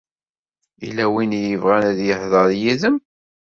Yella 0.83 1.05
win 1.11 1.31
i 1.39 1.41
yebɣan 1.49 1.83
ad 1.91 1.99
ihḍeṛ 2.11 2.47
yid-m. 2.61 2.97